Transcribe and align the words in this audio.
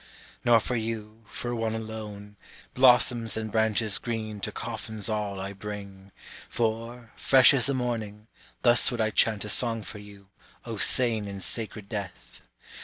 (Nor 0.43 0.59
for 0.59 0.75
you, 0.75 1.21
for 1.29 1.53
one 1.53 1.75
alone, 1.75 2.35
Blossoms 2.73 3.37
and 3.37 3.51
branches 3.51 3.99
green 3.99 4.39
to 4.39 4.51
coffins 4.51 5.09
all 5.09 5.39
I 5.39 5.53
bring; 5.53 6.11
For, 6.49 7.11
fresh 7.15 7.53
as 7.53 7.67
the 7.67 7.75
morning, 7.75 8.25
thus 8.63 8.89
would 8.89 8.99
I 8.99 9.11
chant 9.11 9.45
a 9.45 9.49
song 9.49 9.83
for 9.83 9.99
you, 9.99 10.29
O 10.65 10.77
sane 10.77 11.27
and 11.27 11.43
sacred 11.43 11.87
death. 11.87 12.41